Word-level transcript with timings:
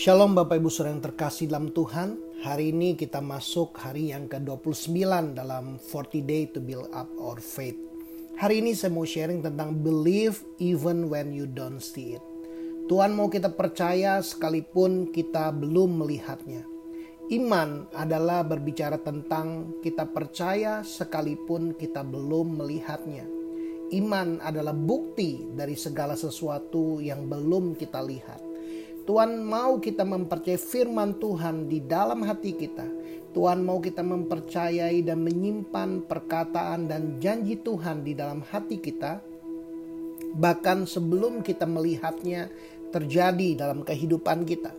Shalom 0.00 0.32
Bapak 0.32 0.64
Ibu 0.64 0.72
Saudara 0.72 0.96
yang 0.96 1.04
terkasih 1.04 1.52
dalam 1.52 1.76
Tuhan. 1.76 2.16
Hari 2.40 2.72
ini 2.72 2.96
kita 2.96 3.20
masuk 3.20 3.76
hari 3.76 4.16
yang 4.16 4.32
ke-29 4.32 4.96
dalam 5.36 5.76
40 5.76 6.24
day 6.24 6.48
to 6.48 6.56
build 6.56 6.88
up 6.96 7.04
our 7.20 7.36
faith. 7.36 7.76
Hari 8.40 8.64
ini 8.64 8.72
saya 8.72 8.96
mau 8.96 9.04
sharing 9.04 9.44
tentang 9.44 9.76
believe 9.76 10.40
even 10.56 11.12
when 11.12 11.36
you 11.36 11.44
don't 11.44 11.84
see 11.84 12.16
it. 12.16 12.24
Tuhan 12.88 13.12
mau 13.12 13.28
kita 13.28 13.52
percaya 13.52 14.24
sekalipun 14.24 15.12
kita 15.12 15.52
belum 15.52 16.00
melihatnya. 16.00 16.64
Iman 17.28 17.84
adalah 17.92 18.40
berbicara 18.40 18.96
tentang 19.04 19.84
kita 19.84 20.08
percaya 20.08 20.80
sekalipun 20.80 21.76
kita 21.76 22.00
belum 22.08 22.56
melihatnya. 22.56 23.28
Iman 23.92 24.40
adalah 24.40 24.72
bukti 24.72 25.44
dari 25.52 25.76
segala 25.76 26.16
sesuatu 26.16 27.04
yang 27.04 27.28
belum 27.28 27.76
kita 27.76 28.00
lihat. 28.00 28.49
Tuhan 29.08 29.40
mau 29.40 29.80
kita 29.80 30.04
mempercayai 30.04 30.60
firman 30.60 31.16
Tuhan 31.16 31.66
di 31.66 31.80
dalam 31.84 32.20
hati 32.24 32.52
kita. 32.54 32.86
Tuhan 33.30 33.62
mau 33.62 33.78
kita 33.78 34.02
mempercayai 34.02 35.06
dan 35.06 35.22
menyimpan 35.22 36.04
perkataan 36.04 36.90
dan 36.90 37.22
janji 37.22 37.56
Tuhan 37.62 38.02
di 38.02 38.12
dalam 38.18 38.42
hati 38.42 38.82
kita. 38.82 39.22
Bahkan 40.34 40.86
sebelum 40.86 41.42
kita 41.42 41.66
melihatnya 41.66 42.50
terjadi 42.90 43.66
dalam 43.66 43.86
kehidupan 43.86 44.42
kita. 44.46 44.74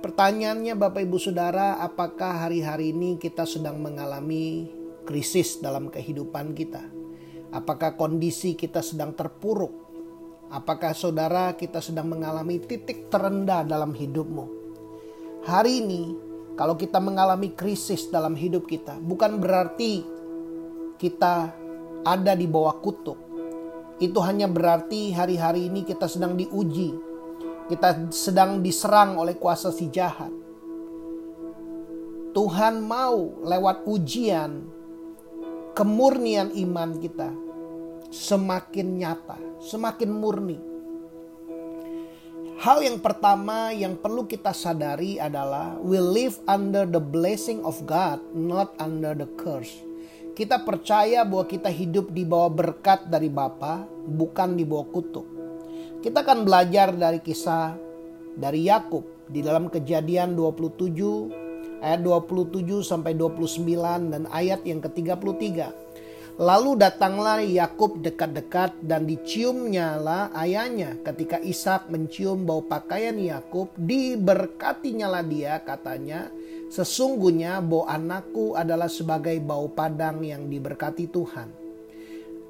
Pertanyaannya 0.00 0.80
Bapak 0.80 1.04
Ibu 1.04 1.20
Saudara, 1.20 1.76
apakah 1.84 2.48
hari-hari 2.48 2.96
ini 2.96 3.20
kita 3.20 3.44
sedang 3.44 3.76
mengalami 3.84 4.72
krisis 5.04 5.60
dalam 5.60 5.92
kehidupan 5.92 6.56
kita? 6.56 6.80
Apakah 7.52 8.00
kondisi 8.00 8.56
kita 8.56 8.80
sedang 8.80 9.12
terpuruk 9.12 9.89
Apakah 10.50 10.98
saudara 10.98 11.54
kita 11.54 11.78
sedang 11.78 12.10
mengalami 12.10 12.58
titik 12.58 13.06
terendah 13.06 13.62
dalam 13.62 13.94
hidupmu? 13.94 14.50
Hari 15.46 15.78
ini, 15.78 16.02
kalau 16.58 16.74
kita 16.74 16.98
mengalami 16.98 17.54
krisis 17.54 18.10
dalam 18.10 18.34
hidup 18.34 18.66
kita, 18.66 18.98
bukan 18.98 19.38
berarti 19.38 20.02
kita 20.98 21.54
ada 22.02 22.34
di 22.34 22.50
bawah 22.50 22.82
kutuk. 22.82 23.14
Itu 24.02 24.18
hanya 24.26 24.50
berarti 24.50 25.14
hari-hari 25.14 25.70
ini 25.70 25.86
kita 25.86 26.10
sedang 26.10 26.34
diuji, 26.34 26.98
kita 27.70 28.10
sedang 28.10 28.58
diserang 28.58 29.22
oleh 29.22 29.38
kuasa 29.38 29.70
si 29.70 29.86
jahat. 29.86 30.34
Tuhan 32.34 32.82
mau 32.82 33.38
lewat 33.46 33.86
ujian 33.86 34.66
kemurnian 35.78 36.50
iman 36.58 36.98
kita 36.98 37.49
semakin 38.10 38.98
nyata, 38.98 39.38
semakin 39.62 40.10
murni. 40.10 40.58
Hal 42.60 42.84
yang 42.84 43.00
pertama 43.00 43.72
yang 43.72 43.96
perlu 43.96 44.28
kita 44.28 44.52
sadari 44.52 45.16
adalah 45.16 45.80
we 45.80 45.96
live 45.96 46.36
under 46.44 46.84
the 46.84 47.00
blessing 47.00 47.64
of 47.64 47.80
God, 47.88 48.20
not 48.36 48.76
under 48.76 49.16
the 49.16 49.30
curse. 49.40 49.72
Kita 50.36 50.60
percaya 50.60 51.24
bahwa 51.24 51.48
kita 51.48 51.72
hidup 51.72 52.12
di 52.12 52.28
bawah 52.28 52.52
berkat 52.52 53.08
dari 53.08 53.32
Bapa, 53.32 53.88
bukan 54.04 54.60
di 54.60 54.68
bawah 54.68 54.86
kutuk. 54.92 55.26
Kita 56.04 56.20
akan 56.20 56.44
belajar 56.44 56.92
dari 56.92 57.24
kisah 57.24 57.72
dari 58.36 58.68
Yakub 58.68 59.28
di 59.30 59.40
dalam 59.40 59.72
Kejadian 59.72 60.36
27 60.36 61.80
ayat 61.80 62.00
27 62.04 62.84
sampai 62.84 63.16
29 63.16 64.12
dan 64.12 64.28
ayat 64.28 64.60
yang 64.68 64.84
ke-33. 64.84 65.89
Lalu 66.38 66.78
datanglah 66.78 67.42
Yakub 67.42 67.98
dekat-dekat 67.98 68.78
dan 68.84 69.08
diciumnya 69.08 69.98
lah 69.98 70.30
ayahnya. 70.36 71.00
Ketika 71.02 71.42
Ishak 71.42 71.90
mencium 71.90 72.46
bau 72.46 72.62
pakaian 72.62 73.18
Yakub, 73.18 73.74
diberkatinya 73.74 75.10
lah 75.10 75.24
dia 75.26 75.58
katanya, 75.66 76.30
sesungguhnya 76.70 77.58
bau 77.64 77.88
anakku 77.88 78.54
adalah 78.54 78.86
sebagai 78.86 79.36
bau 79.42 79.72
padang 79.72 80.22
yang 80.22 80.46
diberkati 80.46 81.10
Tuhan. 81.10 81.48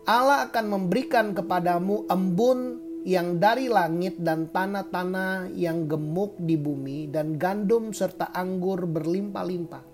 Allah 0.07 0.49
akan 0.49 0.67
memberikan 0.69 1.33
kepadamu 1.37 2.09
embun 2.09 2.91
yang 3.05 3.41
dari 3.41 3.73
langit 3.73 4.21
dan 4.21 4.53
tanah-tanah 4.53 5.53
yang 5.57 5.89
gemuk 5.89 6.37
di 6.37 6.61
bumi 6.61 7.09
dan 7.09 7.41
gandum 7.41 7.97
serta 7.97 8.29
anggur 8.33 8.85
berlimpah-limpah. 8.85 9.90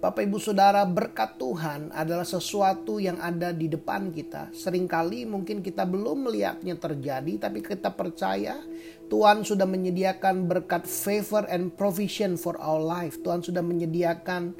Bapak 0.00 0.24
Ibu 0.24 0.40
Saudara 0.40 0.80
berkat 0.88 1.36
Tuhan 1.36 1.92
adalah 1.92 2.24
sesuatu 2.24 2.96
yang 2.96 3.20
ada 3.20 3.52
di 3.52 3.68
depan 3.68 4.08
kita. 4.08 4.48
Seringkali 4.48 5.28
mungkin 5.28 5.60
kita 5.60 5.84
belum 5.84 6.24
melihatnya 6.24 6.80
terjadi 6.80 7.36
tapi 7.36 7.60
kita 7.60 7.92
percaya 7.92 8.64
Tuhan 9.12 9.44
sudah 9.44 9.68
menyediakan 9.68 10.48
berkat 10.48 10.88
favor 10.88 11.44
and 11.52 11.76
provision 11.76 12.40
for 12.40 12.56
our 12.64 12.80
life. 12.80 13.20
Tuhan 13.20 13.44
sudah 13.44 13.60
menyediakan 13.60 14.56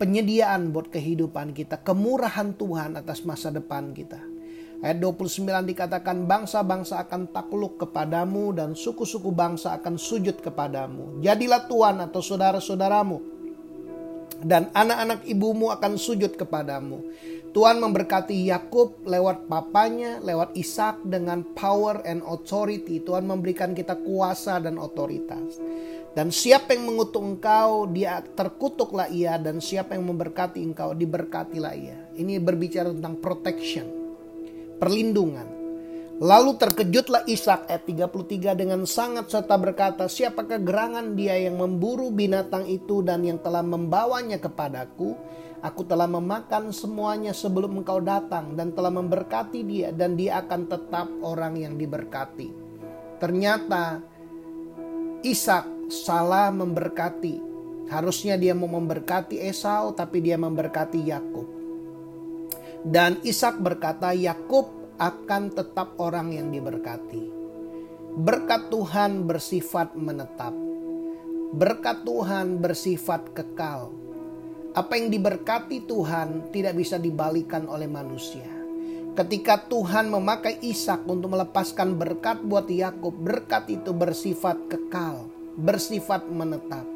penyediaan 0.00 0.72
buat 0.72 0.88
kehidupan 0.88 1.52
kita, 1.52 1.84
kemurahan 1.84 2.56
Tuhan 2.56 2.96
atas 2.96 3.28
masa 3.28 3.52
depan 3.52 3.92
kita. 3.92 4.24
Ayat 4.80 5.04
29 5.04 5.68
dikatakan 5.68 6.24
bangsa-bangsa 6.24 6.96
akan 7.04 7.28
takluk 7.28 7.76
kepadamu 7.76 8.56
dan 8.56 8.72
suku-suku 8.72 9.36
bangsa 9.36 9.76
akan 9.76 10.00
sujud 10.00 10.40
kepadamu. 10.40 11.20
Jadilah 11.20 11.68
Tuhan 11.68 12.00
atau 12.00 12.24
saudara-saudaramu 12.24 13.31
dan 14.42 14.68
anak-anak 14.74 15.22
ibumu 15.26 15.70
akan 15.70 15.94
sujud 15.96 16.34
kepadamu. 16.34 17.00
Tuhan 17.52 17.84
memberkati 17.84 18.48
Yakub 18.48 19.04
lewat 19.04 19.44
papanya, 19.44 20.16
lewat 20.24 20.56
Ishak 20.56 21.04
dengan 21.04 21.44
power 21.52 22.00
and 22.08 22.24
authority. 22.24 23.04
Tuhan 23.04 23.28
memberikan 23.28 23.76
kita 23.76 23.92
kuasa 24.00 24.56
dan 24.56 24.80
otoritas. 24.80 25.60
Dan 26.16 26.32
siapa 26.32 26.72
yang 26.72 26.88
mengutuk 26.88 27.20
engkau, 27.20 27.92
dia 27.92 28.24
terkutuklah 28.24 29.12
ia. 29.12 29.36
Dan 29.36 29.60
siapa 29.60 29.92
yang 29.92 30.08
memberkati 30.08 30.64
engkau, 30.64 30.96
diberkatilah 30.96 31.74
ia. 31.76 31.98
Ini 32.16 32.40
berbicara 32.40 32.88
tentang 32.88 33.20
protection, 33.20 33.84
perlindungan. 34.80 35.51
Lalu 36.22 36.54
terkejutlah 36.54 37.26
Ishak 37.26 37.66
ayat 37.66 37.82
33 37.82 38.54
dengan 38.54 38.86
sangat 38.86 39.26
serta 39.26 39.58
berkata, 39.58 40.06
siapakah 40.06 40.62
gerangan 40.62 41.18
dia 41.18 41.34
yang 41.34 41.58
memburu 41.58 42.14
binatang 42.14 42.62
itu 42.70 43.02
dan 43.02 43.26
yang 43.26 43.42
telah 43.42 43.66
membawanya 43.66 44.38
kepadaku? 44.38 45.18
Aku 45.66 45.82
telah 45.82 46.06
memakan 46.06 46.70
semuanya 46.70 47.34
sebelum 47.34 47.82
engkau 47.82 47.98
datang 47.98 48.54
dan 48.54 48.70
telah 48.70 48.94
memberkati 48.94 49.66
dia 49.66 49.90
dan 49.90 50.14
dia 50.14 50.38
akan 50.46 50.70
tetap 50.70 51.10
orang 51.26 51.58
yang 51.58 51.74
diberkati. 51.74 52.54
Ternyata 53.18 53.98
Ishak 55.26 55.90
salah 55.90 56.54
memberkati. 56.54 57.50
Harusnya 57.90 58.38
dia 58.38 58.54
mau 58.54 58.70
memberkati 58.70 59.42
Esau 59.42 59.90
tapi 59.90 60.22
dia 60.22 60.38
memberkati 60.38 61.02
Yakub. 61.02 61.50
Dan 62.86 63.18
Ishak 63.26 63.58
berkata, 63.58 64.14
Yakub 64.14 64.81
akan 65.02 65.50
tetap 65.50 65.98
orang 65.98 66.30
yang 66.30 66.54
diberkati. 66.54 67.26
Berkat 68.22 68.70
Tuhan 68.70 69.26
bersifat 69.26 69.98
menetap. 69.98 70.54
Berkat 71.58 72.06
Tuhan 72.06 72.62
bersifat 72.62 73.34
kekal. 73.34 73.90
Apa 74.78 74.94
yang 74.94 75.10
diberkati 75.10 75.90
Tuhan 75.90 76.54
tidak 76.54 76.78
bisa 76.78 77.02
dibalikan 77.02 77.66
oleh 77.66 77.90
manusia. 77.90 78.46
Ketika 79.12 79.68
Tuhan 79.68 80.08
memakai 80.08 80.62
Ishak 80.62 81.04
untuk 81.04 81.34
melepaskan 81.34 81.98
berkat 81.98 82.40
buat 82.46 82.70
Yakub, 82.70 83.12
berkat 83.12 83.68
itu 83.68 83.90
bersifat 83.92 84.56
kekal, 84.70 85.28
bersifat 85.58 86.24
menetap. 86.30 86.86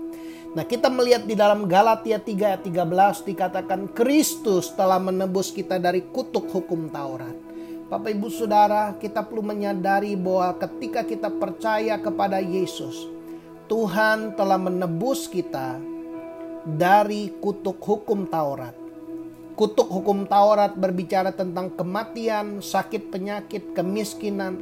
Nah, 0.56 0.64
kita 0.64 0.88
melihat 0.88 1.28
di 1.28 1.36
dalam 1.36 1.68
Galatia 1.68 2.16
3 2.16 2.56
ayat 2.56 2.62
13 2.64 3.28
dikatakan 3.28 3.92
Kristus 3.92 4.72
telah 4.72 4.96
menebus 4.96 5.52
kita 5.52 5.76
dari 5.76 6.00
kutuk 6.08 6.48
hukum 6.48 6.88
Taurat. 6.88 7.45
Bapak 7.86 8.18
Ibu 8.18 8.26
Saudara, 8.34 8.98
kita 8.98 9.22
perlu 9.22 9.46
menyadari 9.46 10.18
bahwa 10.18 10.58
ketika 10.58 11.06
kita 11.06 11.30
percaya 11.30 11.94
kepada 11.94 12.42
Yesus, 12.42 13.06
Tuhan 13.70 14.34
telah 14.34 14.58
menebus 14.58 15.30
kita 15.30 15.78
dari 16.66 17.30
kutuk 17.38 17.78
hukum 17.78 18.26
Taurat. 18.26 18.74
Kutuk 19.54 19.86
hukum 19.86 20.26
Taurat 20.26 20.74
berbicara 20.74 21.30
tentang 21.30 21.70
kematian, 21.78 22.58
sakit 22.58 23.06
penyakit, 23.14 23.70
kemiskinan, 23.70 24.58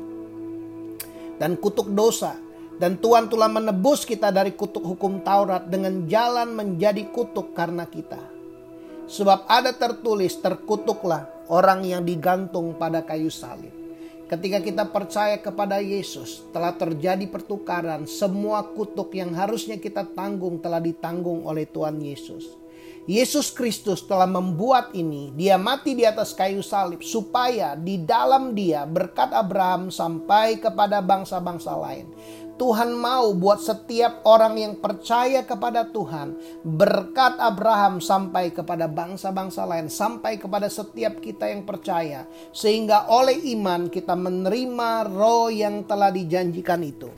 dan 1.40 1.56
kutuk 1.56 1.96
dosa. 1.96 2.36
Dan 2.76 3.00
Tuhan 3.00 3.32
telah 3.32 3.48
menebus 3.48 4.04
kita 4.04 4.36
dari 4.36 4.52
kutuk 4.52 4.84
hukum 4.84 5.24
Taurat 5.24 5.64
dengan 5.64 6.04
jalan 6.04 6.52
menjadi 6.52 7.08
kutuk 7.08 7.56
karena 7.56 7.88
kita. 7.88 8.20
Sebab 9.08 9.48
ada 9.48 9.72
tertulis, 9.72 10.36
terkutuklah 10.44 11.33
orang 11.48 11.84
yang 11.84 12.02
digantung 12.04 12.76
pada 12.76 13.04
kayu 13.04 13.28
salib. 13.28 13.72
Ketika 14.24 14.64
kita 14.64 14.88
percaya 14.88 15.36
kepada 15.36 15.84
Yesus, 15.84 16.48
telah 16.48 16.72
terjadi 16.72 17.28
pertukaran. 17.28 18.08
Semua 18.08 18.64
kutuk 18.64 19.12
yang 19.12 19.36
harusnya 19.36 19.76
kita 19.76 20.08
tanggung 20.16 20.64
telah 20.64 20.80
ditanggung 20.80 21.44
oleh 21.44 21.68
Tuhan 21.68 22.00
Yesus. 22.00 22.64
Yesus 23.04 23.52
Kristus 23.52 24.00
telah 24.00 24.24
membuat 24.24 24.96
ini. 24.96 25.28
Dia 25.36 25.60
mati 25.60 25.92
di 25.92 26.08
atas 26.08 26.32
kayu 26.32 26.64
salib 26.64 27.04
supaya 27.04 27.76
di 27.76 28.00
dalam 28.00 28.56
dia 28.56 28.88
berkat 28.88 29.28
Abraham 29.28 29.92
sampai 29.92 30.56
kepada 30.56 31.04
bangsa-bangsa 31.04 31.76
lain. 31.76 32.08
Tuhan 32.54 32.94
mau 32.94 33.34
buat 33.34 33.58
setiap 33.58 34.22
orang 34.22 34.54
yang 34.54 34.74
percaya 34.78 35.42
kepada 35.42 35.90
Tuhan 35.90 36.38
berkat 36.62 37.34
Abraham 37.42 37.98
sampai 37.98 38.54
kepada 38.54 38.86
bangsa-bangsa 38.86 39.66
lain 39.66 39.90
sampai 39.90 40.38
kepada 40.38 40.70
setiap 40.70 41.18
kita 41.18 41.50
yang 41.50 41.66
percaya 41.66 42.30
sehingga 42.54 43.10
oleh 43.10 43.34
iman 43.58 43.90
kita 43.90 44.14
menerima 44.14 45.10
roh 45.10 45.50
yang 45.50 45.82
telah 45.82 46.14
dijanjikan 46.14 46.86
itu. 46.86 47.10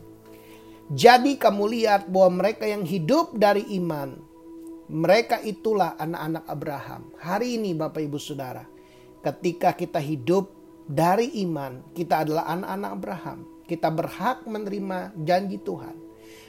Jadi 0.88 1.37
kamu 1.37 1.65
lihat 1.69 2.09
bahwa 2.09 2.41
mereka 2.41 2.65
yang 2.65 2.87
hidup 2.87 3.37
dari 3.37 3.77
iman 3.77 4.27
mereka 4.87 5.43
itulah 5.43 5.99
anak-anak 5.99 6.44
Abraham. 6.47 7.03
Hari 7.19 7.59
ini 7.59 7.75
Bapak 7.75 8.06
Ibu 8.06 8.23
Saudara, 8.23 8.62
ketika 9.19 9.75
kita 9.75 9.99
hidup 9.99 10.55
dari 10.87 11.43
iman, 11.43 11.82
kita 11.91 12.23
adalah 12.23 12.47
anak-anak 12.47 12.91
Abraham. 12.94 13.56
Kita 13.67 13.91
berhak 13.91 14.47
menerima 14.47 15.13
janji 15.19 15.59
Tuhan. 15.59 16.07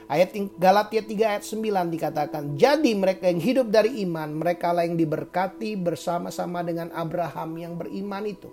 Ayat 0.08 0.32
Galatia 0.56 1.04
3 1.04 1.36
ayat 1.36 1.44
9 1.44 1.92
dikatakan, 1.92 2.44
Jadi 2.56 2.96
mereka 2.96 3.28
yang 3.28 3.44
hidup 3.44 3.68
dari 3.68 4.08
iman, 4.08 4.40
mereka 4.40 4.72
lah 4.72 4.88
yang 4.88 4.96
diberkati 4.96 5.76
bersama-sama 5.76 6.64
dengan 6.64 6.88
Abraham 6.96 7.60
yang 7.60 7.74
beriman 7.76 8.24
itu. 8.24 8.48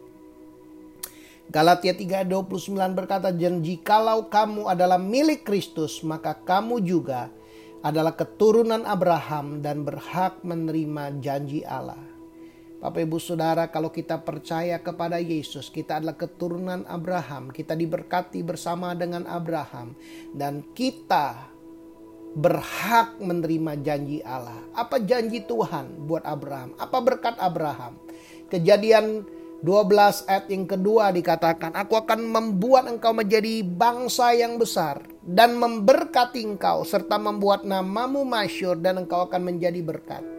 Galatia 1.46 1.94
3 1.94 2.26
ayat 2.26 2.28
29 2.32 2.74
berkata, 2.98 3.30
Dan 3.30 3.62
jikalau 3.62 4.26
kamu 4.26 4.66
adalah 4.66 4.98
milik 4.98 5.46
Kristus, 5.46 6.02
maka 6.02 6.34
kamu 6.34 6.82
juga 6.82 7.30
adalah 7.86 8.18
keturunan 8.18 8.82
Abraham 8.82 9.62
dan 9.62 9.86
berhak 9.86 10.42
menerima 10.42 11.22
janji 11.22 11.62
Allah. 11.62 12.13
Bapak 12.84 13.00
Ibu 13.00 13.16
Saudara, 13.16 13.72
kalau 13.72 13.88
kita 13.88 14.20
percaya 14.20 14.76
kepada 14.76 15.16
Yesus, 15.16 15.72
kita 15.72 16.04
adalah 16.04 16.20
keturunan 16.20 16.84
Abraham, 16.84 17.48
kita 17.48 17.72
diberkati 17.72 18.44
bersama 18.44 18.92
dengan 18.92 19.24
Abraham 19.24 19.96
dan 20.36 20.60
kita 20.76 21.48
berhak 22.36 23.16
menerima 23.24 23.80
janji 23.80 24.20
Allah. 24.20 24.60
Apa 24.76 25.00
janji 25.00 25.40
Tuhan 25.48 26.04
buat 26.04 26.28
Abraham? 26.28 26.76
Apa 26.76 27.00
berkat 27.00 27.40
Abraham? 27.40 27.96
Kejadian 28.52 29.24
12 29.64 30.28
ayat 30.28 30.44
yang 30.52 30.68
kedua 30.68 31.08
dikatakan, 31.08 31.72
Aku 31.72 31.96
akan 31.96 32.20
membuat 32.20 32.84
engkau 32.84 33.16
menjadi 33.16 33.64
bangsa 33.64 34.36
yang 34.36 34.60
besar 34.60 35.00
dan 35.24 35.56
memberkati 35.56 36.44
engkau 36.44 36.84
serta 36.84 37.16
membuat 37.16 37.64
namamu 37.64 38.28
masyur 38.28 38.76
dan 38.76 39.00
engkau 39.00 39.24
akan 39.24 39.40
menjadi 39.40 39.80
berkat. 39.80 40.33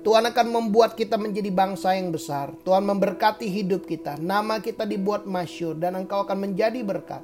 Tuhan 0.00 0.24
akan 0.32 0.46
membuat 0.48 0.96
kita 0.96 1.20
menjadi 1.20 1.52
bangsa 1.52 1.92
yang 1.92 2.08
besar. 2.08 2.56
Tuhan 2.64 2.88
memberkati 2.88 3.44
hidup 3.44 3.84
kita. 3.84 4.16
Nama 4.16 4.64
kita 4.64 4.88
dibuat 4.88 5.28
masyur 5.28 5.76
dan 5.76 5.92
engkau 5.92 6.24
akan 6.24 6.48
menjadi 6.48 6.80
berkat. 6.80 7.20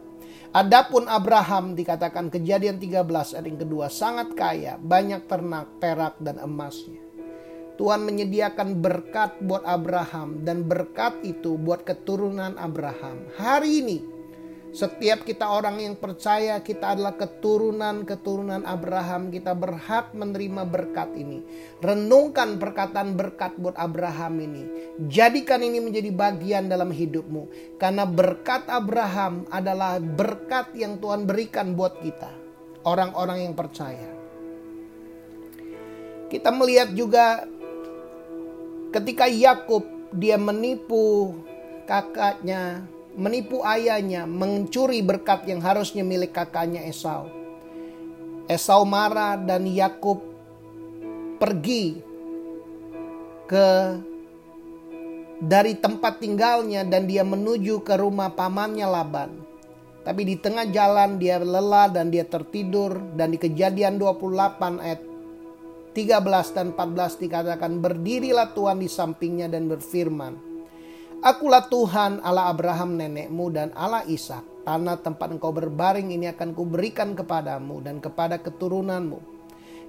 Adapun 0.53 1.09
Abraham 1.09 1.73
dikatakan 1.73 2.29
kejadian 2.29 2.77
13 2.77 3.01
ayat 3.09 3.45
yang 3.49 3.61
kedua 3.61 3.89
sangat 3.89 4.37
kaya, 4.37 4.77
banyak 4.77 5.25
ternak, 5.25 5.69
perak 5.81 6.21
dan 6.21 6.37
emasnya. 6.37 7.01
Tuhan 7.77 8.09
menyediakan 8.09 8.81
berkat 8.81 9.37
buat 9.45 9.61
Abraham 9.65 10.45
dan 10.45 10.65
berkat 10.65 11.21
itu 11.25 11.61
buat 11.61 11.85
keturunan 11.85 12.57
Abraham. 12.57 13.29
Hari 13.37 13.85
ini 13.85 13.99
setiap 14.77 15.25
kita 15.25 15.49
orang 15.49 15.81
yang 15.81 15.97
percaya 15.97 16.61
kita 16.61 16.93
adalah 16.93 17.17
keturunan-keturunan 17.17 18.69
Abraham, 18.69 19.33
kita 19.33 19.57
berhak 19.57 20.13
menerima 20.13 20.69
berkat 20.69 21.17
ini. 21.17 21.41
Renungkan 21.81 22.61
perkataan 22.61 23.17
berkat 23.17 23.57
buat 23.57 23.73
Abraham 23.81 24.37
ini. 24.45 24.63
Jadikan 25.09 25.65
ini 25.65 25.81
menjadi 25.81 26.13
bagian 26.13 26.69
dalam 26.69 26.93
hidupmu. 26.93 27.49
Karena 27.81 28.05
berkat 28.05 28.69
Abraham 28.69 29.49
adalah 29.49 29.97
berkat 29.97 30.77
yang 30.77 31.01
Tuhan 31.01 31.25
berikan 31.25 31.73
buat 31.73 31.97
kita. 32.05 32.29
Orang-orang 32.85 33.49
yang 33.49 33.57
percaya. 33.57 34.13
Kita 36.29 36.53
melihat 36.53 36.93
juga 36.93 37.49
Ketika 38.97 39.29
Yakub 39.29 39.85
dia 40.15 40.41
menipu 40.41 41.37
kakaknya, 41.85 42.87
menipu 43.17 43.65
ayahnya, 43.65 44.29
mencuri 44.29 45.01
berkat 45.01 45.49
yang 45.49 45.65
harusnya 45.65 46.05
milik 46.05 46.37
kakaknya 46.37 46.85
Esau. 46.85 47.33
Esau 48.47 48.85
marah 48.87 49.41
dan 49.41 49.67
Yakub 49.67 50.23
pergi 51.41 51.99
ke 53.49 53.69
dari 55.43 55.77
tempat 55.77 56.23
tinggalnya 56.23 56.85
dan 56.87 57.09
dia 57.09 57.25
menuju 57.27 57.83
ke 57.83 57.97
rumah 57.99 58.31
pamannya 58.31 58.87
Laban. 58.87 59.31
Tapi 60.07 60.23
di 60.23 60.39
tengah 60.39 60.71
jalan 60.71 61.19
dia 61.19 61.43
lelah 61.43 61.91
dan 61.91 62.15
dia 62.15 62.23
tertidur 62.23 62.95
dan 63.19 63.35
di 63.35 63.43
kejadian 63.43 63.99
28 63.99 64.79
ayat 64.79 65.03
13 65.91 66.55
dan 66.55 66.67
14 66.79 67.25
dikatakan 67.27 67.83
berdirilah 67.83 68.55
Tuhan 68.55 68.79
di 68.79 68.87
sampingnya 68.87 69.51
dan 69.51 69.67
berfirman 69.67 70.46
Akulah 71.27 71.67
Tuhan 71.67 72.23
Allah 72.23 72.55
Abraham 72.55 72.95
nenekmu 73.03 73.51
dan 73.51 73.75
Allah 73.75 74.07
Ishak. 74.07 74.63
Tanah 74.63 74.95
tempat 75.03 75.35
engkau 75.35 75.51
berbaring 75.51 76.15
ini 76.15 76.31
akan 76.31 76.55
kuberikan 76.55 77.19
kepadamu 77.19 77.83
dan 77.83 77.99
kepada 77.99 78.39
keturunanmu. 78.39 79.19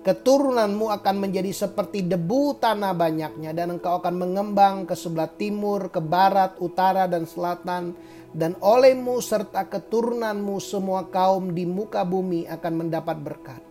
Keturunanmu 0.01 0.89
akan 0.89 1.15
menjadi 1.21 1.53
seperti 1.53 2.09
debu 2.09 2.57
tanah 2.57 2.89
banyaknya 2.97 3.53
dan 3.53 3.77
engkau 3.77 4.01
akan 4.01 4.17
mengembang 4.17 4.89
ke 4.89 4.97
sebelah 4.97 5.29
timur, 5.29 5.93
ke 5.93 6.01
barat, 6.01 6.57
utara 6.57 7.05
dan 7.05 7.29
selatan. 7.29 7.93
Dan 8.33 8.57
olehmu 8.57 9.21
serta 9.21 9.69
keturunanmu 9.69 10.57
semua 10.57 11.05
kaum 11.05 11.53
di 11.53 11.69
muka 11.69 12.01
bumi 12.01 12.49
akan 12.49 12.73
mendapat 12.81 13.17
berkat. 13.21 13.61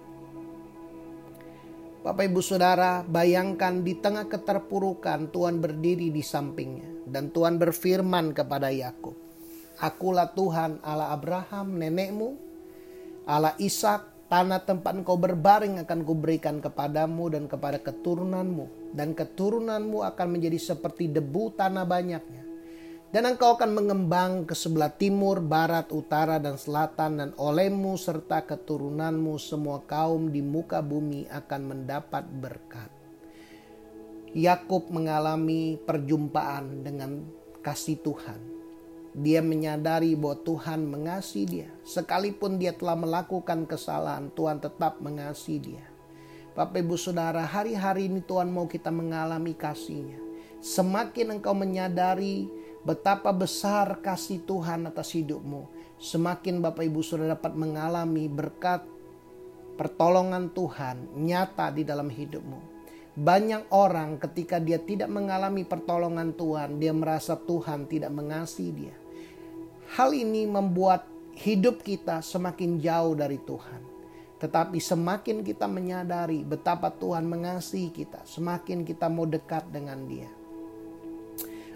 Bapak 2.06 2.30
Ibu 2.30 2.38
Saudara, 2.46 3.02
bayangkan 3.02 3.82
di 3.82 3.98
tengah 3.98 4.30
keterpurukan 4.30 5.34
Tuhan 5.34 5.58
berdiri 5.58 6.14
di 6.14 6.22
sampingnya 6.22 6.95
dan 7.06 7.30
Tuhan 7.30 7.56
berfirman 7.56 8.34
kepada 8.34 8.74
Yakub, 8.74 9.14
"Akulah 9.78 10.28
Tuhan 10.34 10.82
Allah 10.82 11.14
Abraham, 11.14 11.78
nenekmu, 11.78 12.34
Allah 13.26 13.54
Ishak, 13.62 14.26
tanah 14.26 14.66
tempat 14.66 14.98
engkau 14.98 15.14
berbaring 15.14 15.78
akan 15.86 16.02
kuberikan 16.02 16.58
kepadamu 16.58 17.30
dan 17.30 17.46
kepada 17.46 17.78
keturunanmu 17.78 18.94
dan 18.98 19.14
keturunanmu 19.14 20.02
akan 20.02 20.26
menjadi 20.34 20.74
seperti 20.74 21.06
debu 21.08 21.54
tanah 21.54 21.86
banyaknya." 21.86 22.42
Dan 23.06 23.22
engkau 23.22 23.54
akan 23.54 23.70
mengembang 23.70 24.44
ke 24.44 24.52
sebelah 24.52 24.90
timur, 24.90 25.38
barat, 25.38 25.88
utara, 25.94 26.42
dan 26.42 26.58
selatan, 26.58 27.22
dan 27.22 27.30
olehmu 27.38 27.94
serta 27.94 28.42
keturunanmu 28.44 29.38
semua 29.38 29.80
kaum 29.86 30.28
di 30.34 30.42
muka 30.42 30.82
bumi 30.82 31.24
akan 31.30 31.60
mendapat 31.70 32.26
berkat. 32.26 32.95
Yakub 34.36 34.92
mengalami 34.92 35.80
perjumpaan 35.80 36.84
dengan 36.84 37.24
kasih 37.64 37.96
Tuhan. 38.04 38.36
Dia 39.16 39.40
menyadari 39.40 40.12
bahwa 40.12 40.36
Tuhan 40.44 40.84
mengasihi 40.84 41.46
dia. 41.48 41.68
Sekalipun 41.88 42.60
dia 42.60 42.76
telah 42.76 43.00
melakukan 43.00 43.64
kesalahan, 43.64 44.28
Tuhan 44.36 44.60
tetap 44.60 45.00
mengasihi 45.00 45.56
dia. 45.56 45.84
Bapak 46.52 46.84
ibu 46.84 47.00
saudara, 47.00 47.48
hari-hari 47.48 48.12
ini 48.12 48.20
Tuhan 48.20 48.52
mau 48.52 48.68
kita 48.68 48.92
mengalami 48.92 49.56
kasihnya. 49.56 50.20
Semakin 50.60 51.40
engkau 51.40 51.56
menyadari 51.56 52.44
betapa 52.84 53.32
besar 53.32 54.04
kasih 54.04 54.44
Tuhan 54.44 54.84
atas 54.84 55.16
hidupmu. 55.16 55.64
Semakin 55.96 56.60
Bapak 56.60 56.84
Ibu 56.84 57.00
sudah 57.00 57.32
dapat 57.32 57.56
mengalami 57.56 58.28
berkat 58.28 58.84
pertolongan 59.80 60.52
Tuhan 60.52 61.24
nyata 61.24 61.72
di 61.72 61.88
dalam 61.88 62.12
hidupmu. 62.12 62.75
Banyak 63.16 63.72
orang 63.72 64.20
ketika 64.20 64.60
dia 64.60 64.76
tidak 64.76 65.08
mengalami 65.08 65.64
pertolongan 65.64 66.36
Tuhan, 66.36 66.76
dia 66.76 66.92
merasa 66.92 67.32
Tuhan 67.32 67.88
tidak 67.88 68.12
mengasihi 68.12 68.72
dia. 68.76 68.96
Hal 69.96 70.12
ini 70.12 70.44
membuat 70.44 71.08
hidup 71.32 71.80
kita 71.80 72.20
semakin 72.20 72.76
jauh 72.76 73.16
dari 73.16 73.40
Tuhan. 73.40 73.80
Tetapi 74.36 74.76
semakin 74.76 75.40
kita 75.40 75.64
menyadari 75.64 76.44
betapa 76.44 76.92
Tuhan 76.92 77.24
mengasihi 77.24 77.88
kita, 77.88 78.20
semakin 78.28 78.84
kita 78.84 79.08
mau 79.08 79.24
dekat 79.24 79.64
dengan 79.72 80.04
Dia. 80.04 80.28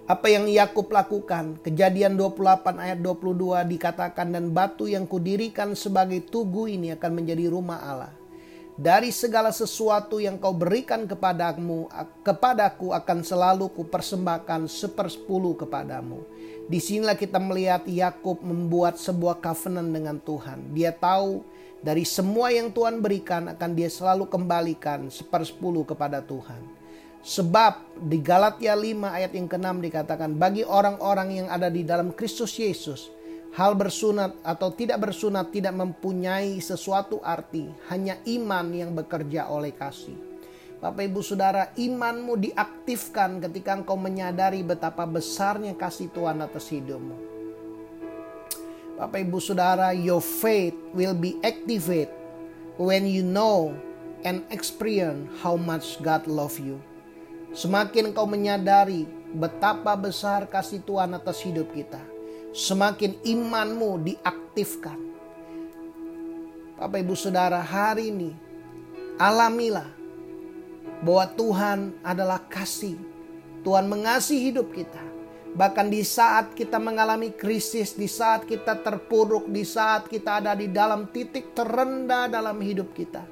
Apa 0.04 0.28
yang 0.28 0.44
Yakub 0.44 0.92
lakukan? 0.92 1.56
Kejadian 1.64 2.20
28 2.20 2.82
ayat 2.84 2.98
22 3.00 3.64
dikatakan 3.64 4.28
dan 4.28 4.52
batu 4.52 4.90
yang 4.90 5.08
kudirikan 5.08 5.72
sebagai 5.72 6.20
tugu 6.28 6.68
ini 6.68 6.92
akan 6.92 7.12
menjadi 7.16 7.48
rumah 7.48 7.80
Allah. 7.80 8.19
Dari 8.80 9.12
segala 9.12 9.52
sesuatu 9.52 10.24
yang 10.24 10.40
kau 10.40 10.56
berikan 10.56 11.04
kepadamu, 11.04 11.92
kepadaku 12.24 12.96
akan 12.96 13.20
selalu 13.20 13.68
kupersembahkan 13.76 14.64
sepersepuluh 14.72 15.52
kepadamu. 15.52 16.24
Di 16.64 16.80
sinilah 16.80 17.12
kita 17.12 17.36
melihat 17.36 17.84
Yakub 17.84 18.40
membuat 18.40 18.96
sebuah 18.96 19.36
covenant 19.44 19.92
dengan 19.92 20.16
Tuhan. 20.16 20.72
Dia 20.72 20.96
tahu 20.96 21.44
dari 21.84 22.08
semua 22.08 22.56
yang 22.56 22.72
Tuhan 22.72 23.04
berikan 23.04 23.52
akan 23.52 23.70
dia 23.76 23.92
selalu 23.92 24.32
kembalikan 24.32 25.12
sepersepuluh 25.12 25.84
kepada 25.84 26.24
Tuhan. 26.24 26.64
Sebab 27.20 28.00
di 28.00 28.16
Galatia 28.16 28.72
5 28.72 28.96
ayat 29.12 29.36
yang 29.36 29.44
ke-6 29.44 29.76
dikatakan 29.92 30.32
bagi 30.40 30.64
orang-orang 30.64 31.44
yang 31.44 31.48
ada 31.52 31.68
di 31.68 31.84
dalam 31.84 32.16
Kristus 32.16 32.56
Yesus 32.56 33.12
hal 33.54 33.74
bersunat 33.74 34.38
atau 34.46 34.70
tidak 34.70 35.10
bersunat 35.10 35.50
tidak 35.50 35.74
mempunyai 35.74 36.58
sesuatu 36.62 37.18
arti 37.24 37.66
hanya 37.90 38.18
iman 38.26 38.66
yang 38.70 38.90
bekerja 38.94 39.50
oleh 39.50 39.74
kasih. 39.74 40.14
Bapak 40.80 41.12
Ibu 41.12 41.20
Saudara, 41.20 41.76
imanmu 41.76 42.40
diaktifkan 42.40 43.36
ketika 43.44 43.76
engkau 43.76 44.00
menyadari 44.00 44.64
betapa 44.64 45.04
besarnya 45.04 45.76
kasih 45.76 46.08
Tuhan 46.08 46.40
atas 46.40 46.72
hidupmu. 46.72 47.16
Bapak 48.96 49.20
Ibu 49.20 49.38
Saudara, 49.44 49.92
your 49.92 50.24
faith 50.24 50.76
will 50.96 51.12
be 51.12 51.36
activated 51.44 52.08
when 52.80 53.04
you 53.04 53.20
know 53.20 53.76
and 54.24 54.40
experience 54.48 55.28
how 55.44 55.56
much 55.56 56.00
God 56.00 56.24
love 56.24 56.56
you. 56.56 56.80
Semakin 57.52 58.16
kau 58.16 58.24
menyadari 58.24 59.04
betapa 59.36 59.96
besar 60.00 60.48
kasih 60.48 60.80
Tuhan 60.86 61.12
atas 61.12 61.44
hidup 61.44 61.72
kita, 61.76 62.00
semakin 62.50 63.18
imanmu 63.22 64.02
diaktifkan. 64.06 64.98
Bapak 66.80 66.98
Ibu 67.04 67.14
Saudara, 67.14 67.60
hari 67.60 68.08
ini 68.08 68.32
alamilah 69.20 69.88
bahwa 71.04 71.24
Tuhan 71.36 71.78
adalah 72.00 72.40
kasih. 72.48 72.96
Tuhan 73.60 73.92
mengasihi 73.92 74.48
hidup 74.48 74.72
kita. 74.72 75.04
Bahkan 75.50 75.90
di 75.90 76.00
saat 76.06 76.54
kita 76.54 76.78
mengalami 76.78 77.34
krisis, 77.34 77.92
di 77.98 78.06
saat 78.06 78.46
kita 78.46 78.80
terpuruk, 78.80 79.50
di 79.50 79.66
saat 79.66 80.06
kita 80.06 80.40
ada 80.40 80.54
di 80.54 80.70
dalam 80.70 81.10
titik 81.10 81.52
terendah 81.52 82.30
dalam 82.30 82.56
hidup 82.62 82.94
kita. 82.96 83.26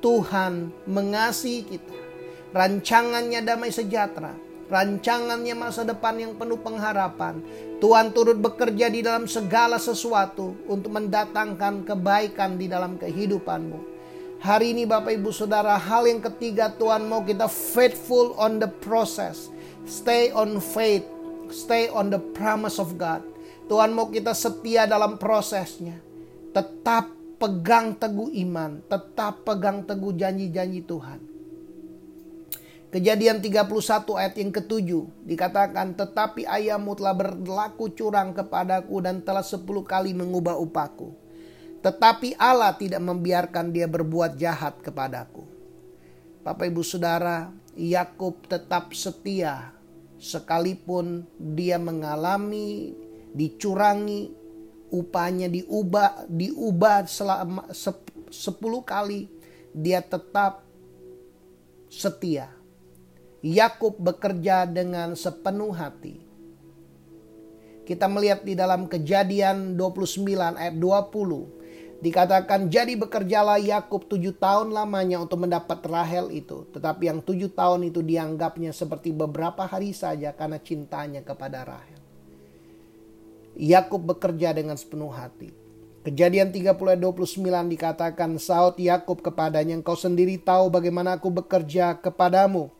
Tuhan 0.00 0.72
mengasihi 0.88 1.62
kita 1.64 1.96
rancangannya 2.54 3.42
damai 3.42 3.74
sejahtera, 3.74 4.30
rancangannya 4.74 5.54
masa 5.54 5.86
depan 5.86 6.18
yang 6.18 6.34
penuh 6.34 6.58
pengharapan. 6.58 7.38
Tuhan 7.78 8.10
turut 8.10 8.34
bekerja 8.42 8.90
di 8.90 9.06
dalam 9.06 9.30
segala 9.30 9.78
sesuatu 9.78 10.58
untuk 10.66 10.90
mendatangkan 10.98 11.86
kebaikan 11.86 12.58
di 12.58 12.66
dalam 12.66 12.98
kehidupanmu. 12.98 13.94
Hari 14.42 14.74
ini 14.74 14.84
Bapak 14.84 15.14
Ibu 15.14 15.30
Saudara, 15.30 15.78
hal 15.78 16.10
yang 16.10 16.20
ketiga 16.20 16.74
Tuhan 16.74 17.06
mau 17.06 17.22
kita 17.22 17.46
faithful 17.46 18.34
on 18.34 18.58
the 18.58 18.68
process. 18.82 19.48
Stay 19.86 20.34
on 20.34 20.58
faith, 20.58 21.06
stay 21.54 21.86
on 21.88 22.10
the 22.10 22.20
promise 22.34 22.82
of 22.82 22.98
God. 22.98 23.22
Tuhan 23.70 23.96
mau 23.96 24.10
kita 24.10 24.36
setia 24.36 24.84
dalam 24.84 25.16
prosesnya. 25.16 25.96
Tetap 26.52 27.08
pegang 27.40 27.96
teguh 27.96 28.28
iman, 28.44 28.84
tetap 28.84 29.48
pegang 29.48 29.80
teguh 29.86 30.12
janji-janji 30.12 30.84
Tuhan. 30.84 31.33
Kejadian 32.94 33.42
31 33.42 33.74
ayat 34.14 34.38
yang 34.38 34.54
ketujuh 34.54 35.26
dikatakan 35.26 35.98
tetapi 35.98 36.46
ayahmu 36.46 36.94
telah 36.94 37.10
berlaku 37.10 37.90
curang 37.90 38.30
kepadaku 38.30 39.02
dan 39.02 39.18
telah 39.18 39.42
sepuluh 39.42 39.82
kali 39.82 40.14
mengubah 40.14 40.54
upahku. 40.54 41.10
Tetapi 41.82 42.38
Allah 42.38 42.70
tidak 42.78 43.02
membiarkan 43.02 43.74
dia 43.74 43.90
berbuat 43.90 44.38
jahat 44.38 44.78
kepadaku. 44.78 45.42
Bapak 46.46 46.70
ibu 46.70 46.86
saudara, 46.86 47.50
Yakub 47.74 48.46
tetap 48.46 48.94
setia 48.94 49.74
sekalipun 50.22 51.26
dia 51.34 51.82
mengalami 51.82 52.94
dicurangi 53.34 54.30
upahnya 54.94 55.50
diubah 55.50 56.30
diubah 56.30 57.10
selama 57.10 57.66
sepuluh 58.30 58.86
kali 58.86 59.26
dia 59.74 59.98
tetap 59.98 60.62
setia 61.90 62.53
Yakub 63.44 64.00
bekerja 64.00 64.64
dengan 64.64 65.12
sepenuh 65.12 65.68
hati. 65.76 66.16
Kita 67.84 68.08
melihat 68.08 68.40
di 68.40 68.56
dalam 68.56 68.88
kejadian 68.88 69.76
29 69.76 70.56
ayat 70.56 70.72
20. 70.80 72.00
Dikatakan 72.00 72.72
jadi 72.72 72.96
bekerjalah 72.96 73.60
Yakub 73.60 74.08
tujuh 74.08 74.40
tahun 74.40 74.72
lamanya 74.72 75.20
untuk 75.20 75.44
mendapat 75.44 75.76
Rahel 75.84 76.32
itu. 76.32 76.64
Tetapi 76.72 77.12
yang 77.12 77.20
tujuh 77.20 77.52
tahun 77.52 77.92
itu 77.92 78.00
dianggapnya 78.00 78.72
seperti 78.72 79.12
beberapa 79.12 79.68
hari 79.68 79.92
saja 79.92 80.32
karena 80.32 80.56
cintanya 80.64 81.20
kepada 81.20 81.68
Rahel. 81.68 82.00
Yakub 83.60 84.08
bekerja 84.08 84.56
dengan 84.56 84.80
sepenuh 84.80 85.12
hati. 85.12 85.52
Kejadian 86.00 86.48
30 86.48 86.96
ayat 86.96 87.00
29 87.00 87.44
dikatakan 87.76 88.40
saut 88.40 88.80
Yakub 88.80 89.20
kepadanya 89.20 89.76
engkau 89.76 90.00
sendiri 90.00 90.40
tahu 90.40 90.72
bagaimana 90.72 91.20
aku 91.20 91.28
bekerja 91.28 92.00
kepadamu 92.00 92.72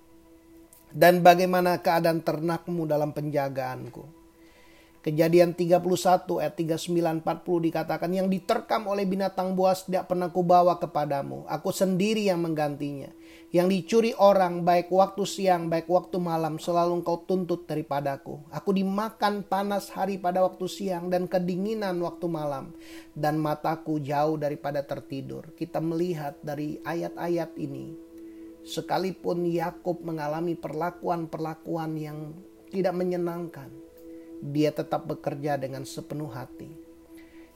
dan 0.94 1.26
bagaimana 1.26 1.82
keadaan 1.82 2.22
ternakmu 2.22 2.86
dalam 2.86 3.10
penjagaanku. 3.10 4.24
Kejadian 5.04 5.52
31 5.52 5.84
ayat 6.40 6.56
39 6.56 7.20
40 7.20 7.68
dikatakan 7.68 8.08
yang 8.08 8.24
diterkam 8.32 8.88
oleh 8.88 9.04
binatang 9.04 9.52
buas 9.52 9.84
tidak 9.84 10.08
pernah 10.08 10.32
kubawa 10.32 10.80
kepadamu. 10.80 11.44
Aku 11.44 11.76
sendiri 11.76 12.24
yang 12.24 12.40
menggantinya. 12.40 13.12
Yang 13.52 13.68
dicuri 13.68 14.10
orang 14.16 14.64
baik 14.64 14.88
waktu 14.88 15.28
siang 15.28 15.68
baik 15.68 15.92
waktu 15.92 16.16
malam 16.16 16.56
selalu 16.56 17.04
engkau 17.04 17.20
tuntut 17.20 17.68
daripadaku. 17.68 18.48
Aku 18.48 18.72
dimakan 18.72 19.44
panas 19.44 19.92
hari 19.92 20.16
pada 20.16 20.40
waktu 20.40 20.64
siang 20.72 21.12
dan 21.12 21.28
kedinginan 21.28 22.00
waktu 22.00 22.24
malam. 22.24 22.72
Dan 23.12 23.44
mataku 23.44 24.00
jauh 24.00 24.40
daripada 24.40 24.80
tertidur. 24.88 25.52
Kita 25.52 25.84
melihat 25.84 26.40
dari 26.40 26.80
ayat-ayat 26.80 27.52
ini 27.60 28.03
Sekalipun 28.64 29.44
Yakub 29.44 30.00
mengalami 30.00 30.56
perlakuan-perlakuan 30.56 32.00
yang 32.00 32.32
tidak 32.72 32.96
menyenangkan, 32.96 33.68
dia 34.40 34.72
tetap 34.72 35.04
bekerja 35.04 35.60
dengan 35.60 35.84
sepenuh 35.84 36.32
hati. 36.32 36.72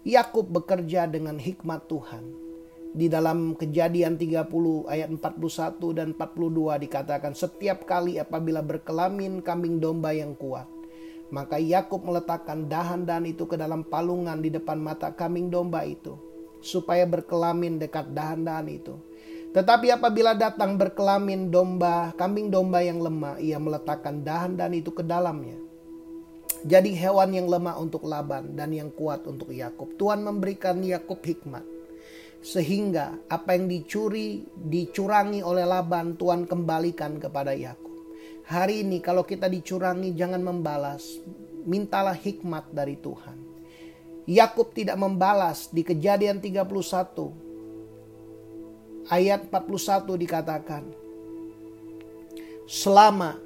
Yakub 0.05 0.53
bekerja 0.53 1.09
dengan 1.09 1.41
hikmat 1.41 1.89
Tuhan. 1.89 2.29
Di 2.93 3.09
dalam 3.09 3.57
Kejadian 3.57 4.21
30 4.21 4.85
ayat 4.85 5.09
41 5.09 5.97
dan 5.97 6.13
42 6.13 6.85
dikatakan 6.85 7.33
setiap 7.33 7.89
kali 7.89 8.21
apabila 8.21 8.61
berkelamin 8.61 9.41
kambing 9.41 9.81
domba 9.81 10.13
yang 10.13 10.37
kuat, 10.37 10.69
maka 11.33 11.57
Yakub 11.57 12.05
meletakkan 12.05 12.69
dahan-dahan 12.69 13.25
itu 13.25 13.49
ke 13.49 13.57
dalam 13.57 13.81
palungan 13.81 14.45
di 14.45 14.53
depan 14.53 14.77
mata 14.77 15.09
kambing 15.13 15.49
domba 15.49 15.89
itu 15.89 16.17
supaya 16.61 17.09
berkelamin 17.09 17.81
dekat 17.81 18.13
dahan-dahan 18.13 18.69
itu 18.69 18.97
tetapi 19.49 19.89
apabila 19.89 20.37
datang 20.37 20.77
berkelamin 20.77 21.49
domba, 21.49 22.13
kambing 22.21 22.53
domba 22.53 22.85
yang 22.85 23.01
lemah, 23.01 23.41
ia 23.41 23.57
meletakkan 23.57 24.21
dahan 24.21 24.61
dan 24.61 24.77
itu 24.77 24.93
ke 24.93 25.01
dalamnya. 25.01 25.57
Jadi 26.69 26.93
hewan 26.93 27.33
yang 27.33 27.49
lemah 27.49 27.81
untuk 27.81 28.05
Laban 28.05 28.53
dan 28.53 28.77
yang 28.77 28.93
kuat 28.93 29.25
untuk 29.25 29.49
Yakub. 29.49 29.97
Tuhan 29.97 30.21
memberikan 30.21 30.77
Yakub 30.85 31.25
hikmat. 31.25 31.65
Sehingga 32.45 33.19
apa 33.27 33.57
yang 33.57 33.71
dicuri, 33.73 34.45
dicurangi 34.53 35.41
oleh 35.41 35.65
Laban, 35.65 36.21
Tuhan 36.21 36.45
kembalikan 36.45 37.17
kepada 37.17 37.57
Yakub. 37.57 37.95
Hari 38.53 38.85
ini 38.85 39.01
kalau 39.01 39.25
kita 39.25 39.49
dicurangi 39.49 40.13
jangan 40.13 40.45
membalas. 40.45 41.25
Mintalah 41.69 42.17
hikmat 42.17 42.69
dari 42.73 43.01
Tuhan. 43.01 43.39
Yakub 44.29 44.77
tidak 44.77 45.01
membalas 45.01 45.73
di 45.73 45.81
kejadian 45.81 46.41
31 46.41 47.48
ayat 49.09 49.49
41 49.49 50.17
dikatakan, 50.21 50.85
Selama 52.69 53.41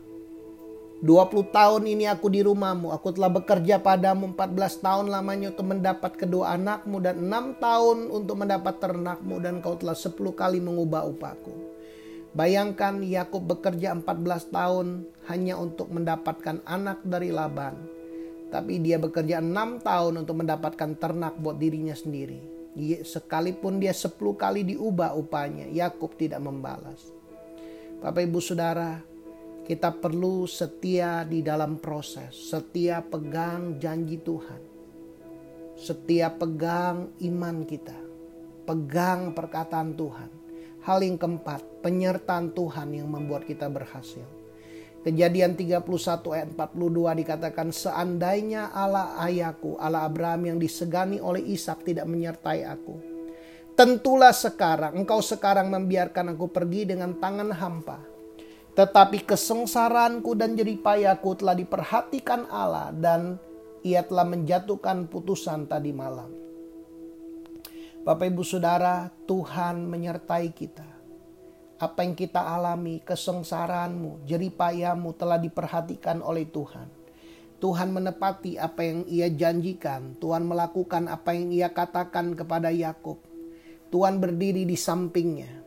20 0.98 1.54
tahun 1.54 1.82
ini 1.86 2.10
aku 2.10 2.26
di 2.26 2.42
rumahmu, 2.42 2.90
aku 2.90 3.14
telah 3.14 3.30
bekerja 3.30 3.78
padamu 3.78 4.34
14 4.34 4.82
tahun 4.82 5.06
lamanya 5.10 5.54
untuk 5.54 5.66
mendapat 5.70 6.12
kedua 6.18 6.58
anakmu 6.58 6.98
dan 6.98 7.30
6 7.30 7.62
tahun 7.62 7.98
untuk 8.10 8.36
mendapat 8.42 8.82
ternakmu 8.82 9.38
dan 9.38 9.62
kau 9.62 9.78
telah 9.78 9.94
10 9.94 10.14
kali 10.34 10.58
mengubah 10.58 11.06
upahku. 11.06 11.54
Bayangkan 12.34 12.98
Yakub 13.02 13.46
bekerja 13.46 13.94
14 13.94 14.50
tahun 14.50 14.86
hanya 15.30 15.54
untuk 15.58 15.90
mendapatkan 15.94 16.58
anak 16.66 17.02
dari 17.06 17.30
Laban. 17.30 17.78
Tapi 18.50 18.82
dia 18.82 18.98
bekerja 18.98 19.38
6 19.38 19.86
tahun 19.86 20.26
untuk 20.26 20.42
mendapatkan 20.42 20.98
ternak 20.98 21.38
buat 21.38 21.62
dirinya 21.62 21.94
sendiri 21.94 22.61
sekalipun 23.04 23.76
dia 23.76 23.92
sepuluh 23.92 24.32
kali 24.32 24.64
diubah 24.64 25.12
upahnya, 25.16 25.68
Yakub 25.68 26.16
tidak 26.16 26.40
membalas. 26.40 27.12
Bapak 28.00 28.24
Ibu 28.24 28.40
Saudara, 28.42 28.98
kita 29.62 29.94
perlu 29.94 30.48
setia 30.48 31.22
di 31.22 31.38
dalam 31.44 31.78
proses, 31.78 32.34
setia 32.34 32.98
pegang 32.98 33.78
janji 33.78 34.18
Tuhan, 34.18 34.58
setia 35.78 36.32
pegang 36.34 37.14
iman 37.22 37.56
kita, 37.62 37.98
pegang 38.66 39.30
perkataan 39.30 39.94
Tuhan. 39.94 40.30
Hal 40.82 40.98
yang 40.98 41.14
keempat, 41.14 41.78
penyertaan 41.78 42.50
Tuhan 42.58 42.90
yang 42.90 43.06
membuat 43.06 43.46
kita 43.46 43.70
berhasil. 43.70 44.41
Kejadian 45.02 45.58
31 45.58 45.82
ayat 46.30 46.48
42 46.54 47.20
dikatakan 47.26 47.74
seandainya 47.74 48.70
Allah 48.70 49.18
ayahku, 49.18 49.74
Allah 49.82 50.06
Abraham 50.06 50.54
yang 50.54 50.58
disegani 50.62 51.18
oleh 51.18 51.42
Ishak 51.42 51.82
tidak 51.82 52.06
menyertai 52.06 52.62
aku. 52.62 53.02
Tentulah 53.74 54.30
sekarang 54.30 54.94
engkau 54.94 55.18
sekarang 55.18 55.74
membiarkan 55.74 56.38
aku 56.38 56.46
pergi 56.54 56.86
dengan 56.94 57.18
tangan 57.18 57.50
hampa. 57.50 57.98
Tetapi 58.78 59.26
kesengsaraanku 59.26 60.38
dan 60.38 60.54
jeripayaku 60.54 61.34
telah 61.34 61.58
diperhatikan 61.58 62.46
Allah 62.46 62.94
dan 62.94 63.42
ia 63.82 64.06
telah 64.06 64.22
menjatuhkan 64.22 65.10
putusan 65.10 65.66
tadi 65.66 65.90
malam. 65.90 66.30
Bapak 68.06 68.30
ibu 68.30 68.46
saudara 68.46 69.10
Tuhan 69.26 69.90
menyertai 69.90 70.54
kita. 70.54 70.91
Apa 71.82 72.06
yang 72.06 72.14
kita 72.14 72.38
alami, 72.38 73.02
kesengsaraanmu, 73.02 74.22
jeripayamu 74.22 75.18
telah 75.18 75.42
diperhatikan 75.42 76.22
oleh 76.22 76.46
Tuhan. 76.46 76.86
Tuhan 77.58 77.90
menepati 77.90 78.54
apa 78.54 78.86
yang 78.86 79.02
ia 79.10 79.26
janjikan. 79.26 80.14
Tuhan 80.22 80.46
melakukan 80.46 81.10
apa 81.10 81.34
yang 81.34 81.50
ia 81.50 81.74
katakan 81.74 82.38
kepada 82.38 82.70
Yakub. 82.70 83.18
Tuhan 83.90 84.22
berdiri 84.22 84.62
di 84.62 84.78
sampingnya 84.78 85.62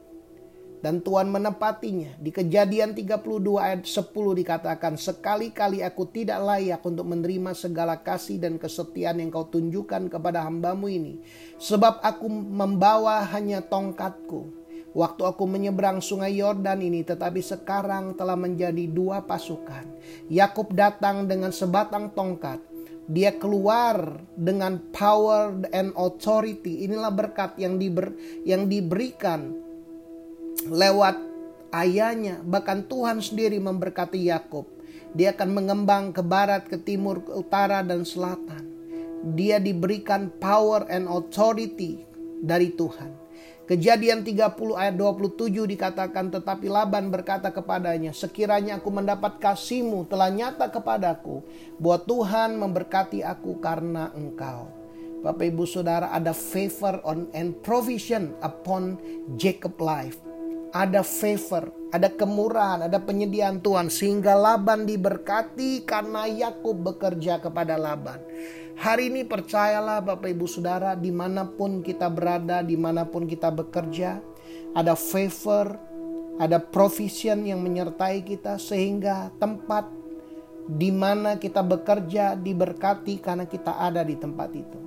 dan 0.86 1.02
Tuhan 1.02 1.34
menepatinya. 1.34 2.14
Di 2.22 2.30
kejadian 2.30 2.94
32 2.94 3.58
ayat 3.58 3.90
10 3.90 4.06
dikatakan, 4.38 5.02
Sekali-kali 5.02 5.82
aku 5.82 6.06
tidak 6.14 6.46
layak 6.46 6.86
untuk 6.86 7.10
menerima 7.10 7.58
segala 7.58 8.06
kasih 8.06 8.38
dan 8.38 8.62
kesetiaan 8.62 9.18
yang 9.18 9.34
kau 9.34 9.50
tunjukkan 9.50 10.14
kepada 10.14 10.46
hambamu 10.46 10.86
ini. 10.86 11.26
Sebab 11.58 12.06
aku 12.06 12.30
membawa 12.30 13.26
hanya 13.34 13.66
tongkatku. 13.66 14.65
Waktu 14.96 15.28
aku 15.28 15.44
menyeberang 15.44 16.00
sungai 16.00 16.40
Yordan 16.40 16.80
ini 16.80 17.04
tetapi 17.04 17.44
sekarang 17.44 18.16
telah 18.16 18.40
menjadi 18.40 18.88
dua 18.88 19.28
pasukan. 19.28 19.84
Yakub 20.32 20.72
datang 20.72 21.28
dengan 21.28 21.52
sebatang 21.52 22.16
tongkat. 22.16 22.64
Dia 23.12 23.36
keluar 23.36 24.24
dengan 24.40 24.80
power 24.96 25.68
and 25.76 25.92
authority. 26.00 26.88
Inilah 26.88 27.12
berkat 27.12 27.60
yang 27.60 27.76
diber, 27.76 28.16
yang 28.48 28.72
diberikan 28.72 29.52
lewat 30.72 31.20
ayahnya, 31.76 32.40
bahkan 32.48 32.88
Tuhan 32.88 33.20
sendiri 33.20 33.60
memberkati 33.60 34.32
Yakub. 34.32 34.64
Dia 35.12 35.36
akan 35.36 35.50
mengembang 35.52 36.16
ke 36.16 36.24
barat, 36.24 36.72
ke 36.72 36.80
timur, 36.80 37.20
ke 37.20 37.36
utara 37.36 37.84
dan 37.84 38.08
selatan. 38.08 38.64
Dia 39.36 39.60
diberikan 39.60 40.32
power 40.40 40.88
and 40.88 41.12
authority 41.12 42.00
dari 42.40 42.72
Tuhan. 42.72 43.25
Kejadian 43.66 44.22
30 44.22 44.78
ayat 44.78 44.94
27 44.94 45.50
dikatakan 45.66 46.30
tetapi 46.30 46.70
Laban 46.70 47.10
berkata 47.10 47.50
kepadanya 47.50 48.14
sekiranya 48.14 48.78
aku 48.78 48.94
mendapat 48.94 49.42
kasihmu 49.42 50.06
telah 50.06 50.30
nyata 50.30 50.70
kepadaku 50.70 51.42
bahwa 51.82 51.98
Tuhan 52.06 52.62
memberkati 52.62 53.26
aku 53.26 53.58
karena 53.58 54.14
engkau. 54.14 54.70
Bapak 55.26 55.50
ibu 55.50 55.66
saudara 55.66 56.14
ada 56.14 56.38
favor 56.38 57.02
on 57.02 57.26
and 57.34 57.58
provision 57.66 58.38
upon 58.46 59.02
Jacob 59.34 59.74
life 59.82 60.22
ada 60.76 61.08
favor, 61.08 61.72
ada 61.96 62.12
kemurahan, 62.12 62.92
ada 62.92 63.00
penyediaan 63.00 63.64
Tuhan 63.64 63.88
sehingga 63.88 64.36
Laban 64.36 64.84
diberkati 64.84 65.88
karena 65.88 66.28
Yakub 66.28 66.84
bekerja 66.84 67.40
kepada 67.40 67.80
Laban. 67.80 68.20
Hari 68.76 69.08
ini 69.08 69.24
percayalah 69.24 70.04
Bapak 70.04 70.36
Ibu 70.36 70.52
Saudara 70.52 71.00
di 71.00 71.08
mana 71.08 71.48
pun 71.48 71.80
kita 71.80 72.12
berada, 72.12 72.60
di 72.60 72.76
mana 72.76 73.08
pun 73.08 73.24
kita 73.24 73.48
bekerja, 73.48 74.20
ada 74.76 75.00
favor, 75.00 75.80
ada 76.36 76.60
provision 76.60 77.48
yang 77.48 77.64
menyertai 77.64 78.20
kita 78.28 78.60
sehingga 78.60 79.32
tempat 79.40 79.88
di 80.68 80.92
mana 80.92 81.40
kita 81.40 81.64
bekerja 81.64 82.36
diberkati 82.36 83.24
karena 83.24 83.48
kita 83.48 83.80
ada 83.80 84.04
di 84.04 84.16
tempat 84.20 84.50
itu. 84.52 84.80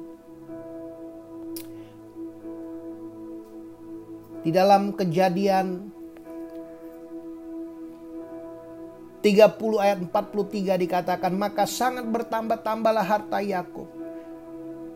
Di 4.44 4.50
dalam 4.52 4.92
kejadian 4.92 5.96
30 9.18 9.82
ayat 9.82 9.98
43 9.98 10.78
dikatakan 10.78 11.32
maka 11.34 11.66
sangat 11.66 12.06
bertambah-tambahlah 12.06 13.02
harta 13.02 13.42
Yakub. 13.42 13.90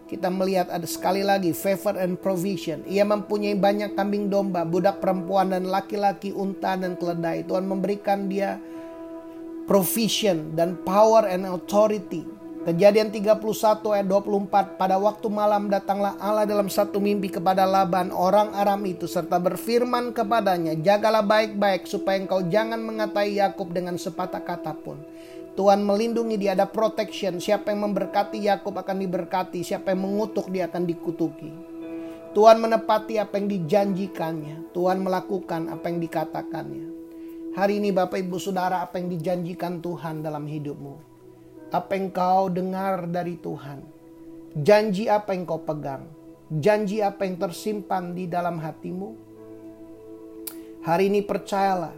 Kita 0.06 0.28
melihat 0.28 0.68
ada 0.68 0.84
sekali 0.84 1.24
lagi 1.24 1.56
favor 1.56 1.96
and 1.96 2.20
provision. 2.20 2.84
Ia 2.84 3.02
mempunyai 3.02 3.56
banyak 3.56 3.96
kambing 3.96 4.28
domba, 4.28 4.62
budak 4.62 5.00
perempuan 5.00 5.56
dan 5.56 5.66
laki-laki, 5.66 6.36
unta 6.36 6.76
dan 6.76 7.00
keledai. 7.00 7.48
Tuhan 7.48 7.64
memberikan 7.64 8.28
dia 8.28 8.60
provision 9.64 10.52
dan 10.52 10.76
power 10.84 11.24
and 11.26 11.48
authority 11.48 12.28
Kejadian 12.62 13.10
31 13.10 13.42
ayat 13.90 14.06
24 14.06 14.78
Pada 14.78 14.94
waktu 14.94 15.26
malam 15.26 15.66
datanglah 15.66 16.14
Allah 16.22 16.46
dalam 16.46 16.70
satu 16.70 17.02
mimpi 17.02 17.26
kepada 17.26 17.66
Laban 17.66 18.14
orang 18.14 18.54
Aram 18.54 18.78
itu 18.86 19.10
serta 19.10 19.42
berfirman 19.42 20.14
kepadanya 20.14 20.78
Jagalah 20.78 21.26
baik-baik 21.26 21.90
supaya 21.90 22.22
engkau 22.22 22.38
jangan 22.46 22.78
mengatai 22.78 23.34
Yakub 23.34 23.74
dengan 23.74 23.98
sepatah 23.98 24.46
kata 24.46 24.78
pun 24.78 25.02
Tuhan 25.52 25.84
melindungi 25.84 26.40
dia 26.40 26.56
ada 26.56 26.64
protection. 26.64 27.36
Siapa 27.36 27.76
yang 27.76 27.90
memberkati 27.90 28.40
Yakub 28.46 28.78
akan 28.78 28.96
diberkati 29.04 29.66
Siapa 29.66 29.92
yang 29.92 30.06
mengutuk 30.06 30.46
dia 30.48 30.70
akan 30.70 30.86
dikutuki. 30.86 31.50
Tuhan 32.30 32.62
menepati 32.62 33.18
apa 33.18 33.42
yang 33.42 33.50
dijanjikannya 33.50 34.70
Tuhan 34.70 35.02
melakukan 35.02 35.66
apa 35.66 35.90
yang 35.90 35.98
dikatakannya. 35.98 36.86
Hari 37.58 37.82
ini 37.82 37.90
Bapak 37.90 38.22
Ibu 38.22 38.38
Saudara 38.38 38.86
apa 38.86 39.02
yang 39.02 39.10
dijanjikan 39.10 39.82
Tuhan 39.82 40.22
dalam 40.22 40.46
hidupmu 40.46 41.11
apa 41.72 41.96
yang 41.96 42.12
kau 42.12 42.52
dengar 42.52 43.08
dari 43.08 43.40
Tuhan. 43.40 43.80
Janji 44.52 45.08
apa 45.08 45.32
yang 45.32 45.48
kau 45.48 45.64
pegang. 45.64 46.04
Janji 46.52 47.00
apa 47.00 47.24
yang 47.24 47.40
tersimpan 47.40 48.12
di 48.12 48.28
dalam 48.28 48.60
hatimu. 48.60 49.16
Hari 50.84 51.08
ini 51.08 51.24
percayalah. 51.24 51.96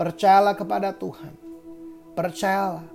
Percayalah 0.00 0.56
kepada 0.56 0.96
Tuhan. 0.96 1.36
Percayalah. 2.16 2.88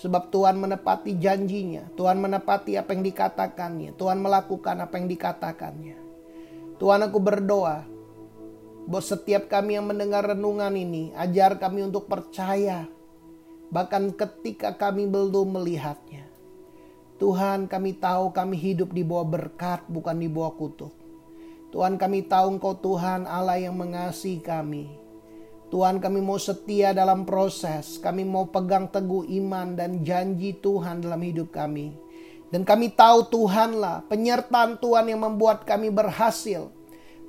Sebab 0.00 0.32
Tuhan 0.32 0.56
menepati 0.56 1.20
janjinya. 1.20 1.92
Tuhan 1.92 2.16
menepati 2.24 2.80
apa 2.80 2.96
yang 2.96 3.04
dikatakannya. 3.04 3.92
Tuhan 4.00 4.24
melakukan 4.24 4.80
apa 4.80 4.96
yang 4.96 5.12
dikatakannya. 5.12 5.96
Tuhan 6.80 7.00
aku 7.04 7.20
berdoa. 7.20 7.84
Buat 8.88 9.04
setiap 9.04 9.52
kami 9.52 9.76
yang 9.76 9.92
mendengar 9.92 10.24
renungan 10.24 10.72
ini. 10.72 11.12
Ajar 11.12 11.60
kami 11.60 11.84
untuk 11.84 12.08
percaya 12.08 12.88
bahkan 13.68 14.12
ketika 14.12 14.74
kami 14.74 15.08
belum 15.08 15.60
melihatnya. 15.60 16.24
Tuhan 17.16 17.70
kami 17.70 17.96
tahu 17.96 18.34
kami 18.34 18.58
hidup 18.58 18.90
di 18.90 19.06
bawah 19.06 19.24
berkat 19.24 19.86
bukan 19.86 20.18
di 20.18 20.26
bawah 20.26 20.52
kutuk. 20.58 20.92
Tuhan 21.70 21.98
kami 21.98 22.26
tahu 22.26 22.58
engkau 22.58 22.74
Tuhan 22.78 23.26
Allah 23.26 23.58
yang 23.58 23.74
mengasihi 23.74 24.42
kami. 24.42 25.04
Tuhan 25.74 25.98
kami 25.98 26.22
mau 26.22 26.38
setia 26.38 26.94
dalam 26.94 27.26
proses. 27.26 27.98
Kami 27.98 28.22
mau 28.22 28.46
pegang 28.46 28.86
teguh 28.86 29.26
iman 29.42 29.74
dan 29.74 30.06
janji 30.06 30.54
Tuhan 30.54 31.02
dalam 31.02 31.18
hidup 31.18 31.50
kami. 31.50 31.98
Dan 32.54 32.62
kami 32.62 32.94
tahu 32.94 33.26
Tuhanlah 33.26 34.06
penyertaan 34.06 34.78
Tuhan 34.78 35.10
yang 35.10 35.26
membuat 35.26 35.66
kami 35.66 35.90
berhasil 35.90 36.70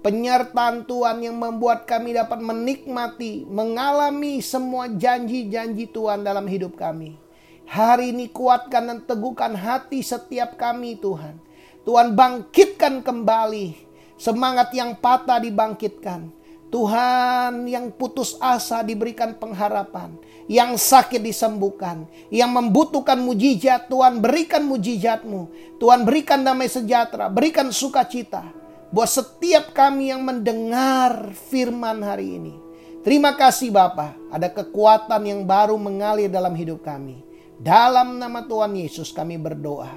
penyertaan 0.06 0.86
Tuhan 0.86 1.26
yang 1.26 1.34
membuat 1.34 1.90
kami 1.90 2.14
dapat 2.14 2.38
menikmati, 2.38 3.42
mengalami 3.50 4.38
semua 4.38 4.86
janji-janji 4.86 5.90
Tuhan 5.90 6.22
dalam 6.22 6.46
hidup 6.46 6.78
kami. 6.78 7.18
Hari 7.66 8.14
ini 8.14 8.30
kuatkan 8.30 8.86
dan 8.86 9.00
teguhkan 9.02 9.58
hati 9.58 10.06
setiap 10.06 10.62
kami 10.62 11.02
Tuhan. 11.02 11.42
Tuhan 11.82 12.14
bangkitkan 12.14 13.02
kembali 13.02 13.74
semangat 14.22 14.70
yang 14.78 14.94
patah 14.94 15.42
dibangkitkan. 15.42 16.30
Tuhan 16.70 17.66
yang 17.66 17.90
putus 17.90 18.38
asa 18.38 18.86
diberikan 18.86 19.34
pengharapan. 19.34 20.14
Yang 20.46 20.86
sakit 20.86 21.26
disembuhkan. 21.26 22.06
Yang 22.30 22.52
membutuhkan 22.54 23.18
mujizat 23.18 23.90
Tuhan 23.90 24.22
berikan 24.22 24.62
mujizatmu. 24.70 25.50
Tuhan 25.82 26.06
berikan 26.06 26.46
damai 26.46 26.70
sejahtera. 26.70 27.32
Berikan 27.34 27.74
sukacita 27.74 28.55
buat 28.96 29.12
setiap 29.12 29.76
kami 29.76 30.08
yang 30.16 30.24
mendengar 30.24 31.36
firman 31.52 32.00
hari 32.00 32.40
ini. 32.40 32.56
Terima 33.04 33.36
kasih 33.36 33.68
Bapa, 33.68 34.16
ada 34.32 34.48
kekuatan 34.48 35.20
yang 35.28 35.44
baru 35.44 35.76
mengalir 35.76 36.32
dalam 36.32 36.56
hidup 36.56 36.80
kami. 36.80 37.20
Dalam 37.60 38.16
nama 38.16 38.48
Tuhan 38.48 38.72
Yesus 38.72 39.12
kami 39.12 39.36
berdoa. 39.36 39.92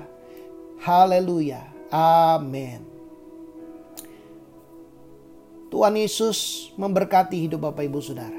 Haleluya. 0.83 1.63
Amin. 1.95 2.83
Tuhan 5.71 5.95
Yesus 5.95 6.69
memberkati 6.75 7.39
hidup 7.47 7.71
Bapak 7.71 7.87
Ibu 7.87 8.03
Saudara. 8.03 8.38